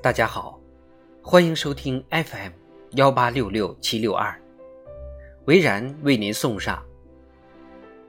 [0.00, 0.56] 大家好，
[1.20, 2.52] 欢迎收听 FM
[2.92, 4.32] 幺八六六七六二，
[5.46, 6.80] 维然为您送上：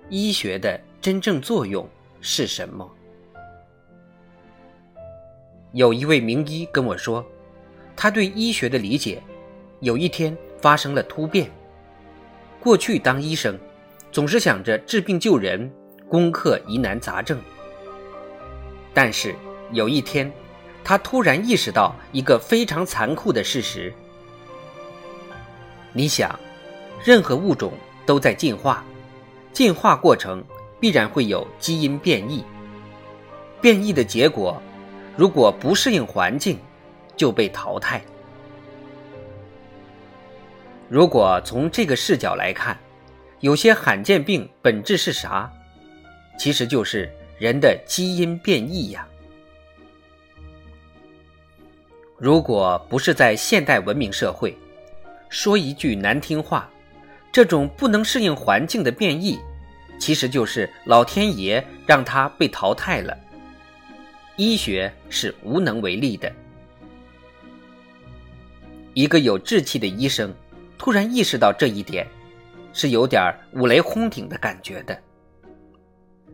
[0.07, 1.89] 医学的真正作用
[2.21, 2.88] 是什么？
[5.71, 7.25] 有一位名医跟我说，
[7.95, 9.19] 他对医学的理解
[9.79, 11.49] 有一天发生了突变。
[12.59, 13.57] 过去当医生，
[14.11, 15.67] 总是想着治病救人，
[16.07, 17.41] 攻克疑难杂症，
[18.93, 19.33] 但是
[19.71, 20.31] 有一天。
[20.89, 23.93] 他突然意识到一个非常残酷的事实：
[25.93, 26.39] 你想，
[27.05, 27.73] 任何物种
[28.07, 28.84] 都在进化，
[29.53, 30.44] 进化过程
[30.80, 32.44] 必然会有基因变异。
[33.61, 34.59] 变异的结果，
[35.16, 36.57] 如果不适应环境，
[37.16, 38.02] 就被淘汰。
[40.88, 42.75] 如果从这个视角来看，
[43.41, 45.53] 有些罕见病本质是啥？
[46.39, 49.08] 其实就是人的基因变异呀。
[52.20, 54.56] 如果不是在现代文明社会，
[55.30, 56.70] 说一句难听话，
[57.31, 59.39] 这种不能适应环境的变异，
[59.98, 63.17] 其实就是老天爷让他被淘汰了。
[64.36, 66.30] 医学是无能为力的。
[68.94, 70.33] 一个有志气的医生
[70.78, 72.06] 突然意识到这一点，
[72.73, 75.02] 是有点五雷轰顶的感觉的。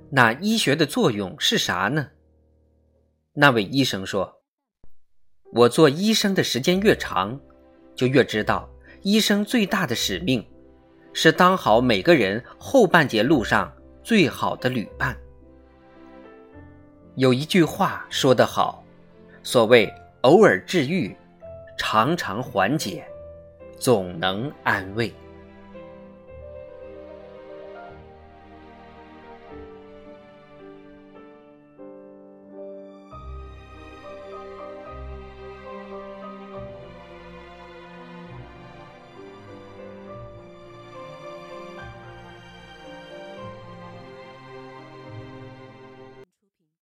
[0.09, 2.07] 那医学的作用是啥呢？
[3.33, 4.41] 那位医生说。
[5.51, 7.39] 我做医生的时间越长，
[7.95, 8.69] 就越知道，
[9.03, 10.45] 医生最大的使命，
[11.13, 13.71] 是当好每个人后半截路上
[14.03, 15.15] 最好的旅伴。
[17.15, 18.83] 有一句话说得好，
[19.43, 21.15] 所谓偶尔治愈，
[21.77, 23.05] 常常缓解，
[23.79, 25.13] 总能安慰。